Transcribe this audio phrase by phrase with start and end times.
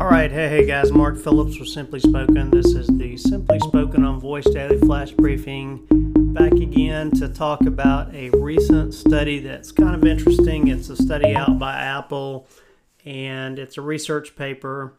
[0.00, 2.50] All right, hey, hey guys, Mark Phillips with Simply Spoken.
[2.50, 5.86] This is the Simply Spoken on Voice Daily Flash Briefing.
[6.32, 10.68] Back again to talk about a recent study that's kind of interesting.
[10.68, 12.48] It's a study out by Apple
[13.04, 14.94] and it's a research paper.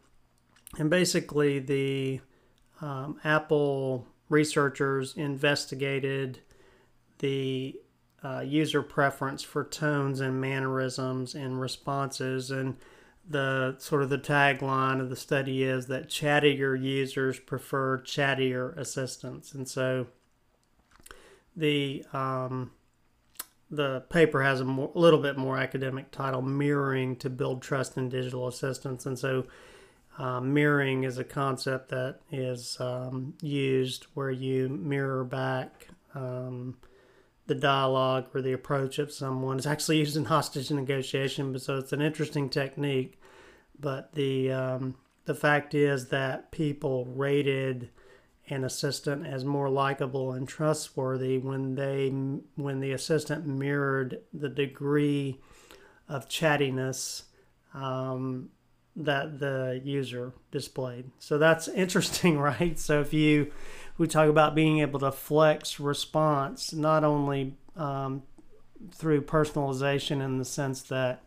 [0.78, 2.22] And basically, the
[2.80, 6.42] um, Apple researchers investigated
[7.18, 7.76] the
[8.24, 12.78] uh, user preference for tones and mannerisms and responses and
[13.28, 19.54] the sort of the tagline of the study is that chattier users prefer chattier assistants.
[19.54, 20.08] And so
[21.56, 22.72] the um,
[23.70, 28.10] the paper has a more, little bit more academic title mirroring to build trust in
[28.10, 29.06] digital assistants.
[29.06, 29.46] And so
[30.18, 36.78] uh, mirroring is a concept that is um, used where you mirror back um,
[37.52, 39.58] the dialogue or the approach of someone.
[39.58, 43.20] It's actually used in hostage negotiation, but so it's an interesting technique.
[43.78, 47.90] But the um, the fact is that people rated
[48.48, 52.08] an assistant as more likable and trustworthy when they
[52.56, 55.42] when the assistant mirrored the degree
[56.08, 57.24] of chattiness
[57.74, 58.50] um,
[58.96, 61.12] that the user displayed.
[61.20, 62.80] So that's interesting, right?
[62.80, 63.52] So if you
[64.02, 68.24] we talk about being able to flex response not only um,
[68.92, 71.22] through personalization in the sense that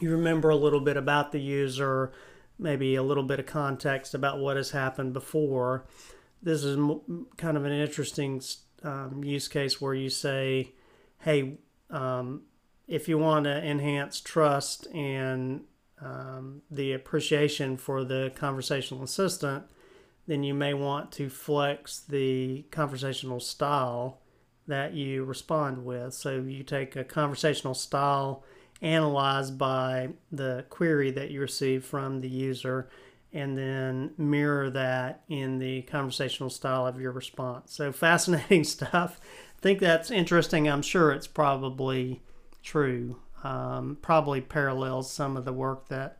[0.00, 2.10] you remember a little bit about the user,
[2.58, 5.84] maybe a little bit of context about what has happened before.
[6.42, 6.76] This is
[7.36, 8.42] kind of an interesting
[8.82, 10.72] um, use case where you say,
[11.20, 11.58] hey,
[11.90, 12.42] um,
[12.88, 15.62] if you want to enhance trust and
[16.02, 19.62] um, the appreciation for the conversational assistant,
[20.26, 24.20] then you may want to flex the conversational style
[24.66, 26.14] that you respond with.
[26.14, 28.42] So you take a conversational style
[28.80, 32.88] analyzed by the query that you receive from the user
[33.32, 37.74] and then mirror that in the conversational style of your response.
[37.74, 39.20] So fascinating stuff.
[39.58, 40.68] I think that's interesting.
[40.68, 42.22] I'm sure it's probably
[42.62, 43.20] true.
[43.42, 46.18] Um, probably parallels some of the work that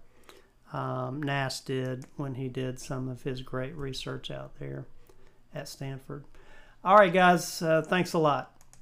[0.74, 4.86] um, Nass did when he did some of his great research out there
[5.54, 6.24] at Stanford.
[6.84, 8.53] All right, guys, uh, thanks a lot.